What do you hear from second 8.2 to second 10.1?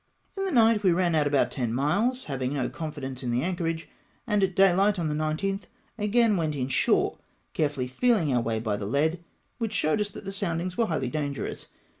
our way by the lead, which showed us